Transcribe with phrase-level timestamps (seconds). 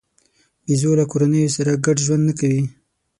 [0.65, 2.63] بیزو له کورنیو سره ګډ ژوند نه کوي.